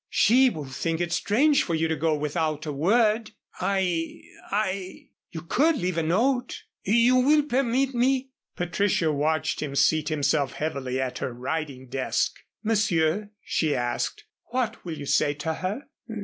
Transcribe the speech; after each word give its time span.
"She 0.09 0.49
will 0.49 0.65
think 0.65 0.99
it 0.99 1.11
strange 1.13 1.61
for 1.61 1.75
you 1.75 1.87
to 1.87 1.95
go 1.95 2.15
without 2.15 2.65
a 2.65 2.71
word." 2.71 3.33
"I 3.59 4.23
I" 4.49 5.03
"You 5.31 5.41
could 5.43 5.77
leave 5.77 5.99
a 5.99 6.01
note." 6.01 6.63
"You 6.83 7.17
will 7.17 7.43
permit 7.43 7.93
me?" 7.93 8.31
Patricia 8.55 9.13
watched 9.13 9.61
him 9.61 9.75
seat 9.75 10.09
himself 10.09 10.53
heavily 10.53 10.99
at 10.99 11.19
her 11.19 11.31
writing 11.31 11.87
desk. 11.87 12.31
"Monsieur," 12.63 13.29
she 13.43 13.75
asked, 13.75 14.23
"what 14.45 14.83
will 14.83 14.97
you 14.97 15.05
say 15.05 15.35
to 15.35 15.53
her?" 15.53 15.83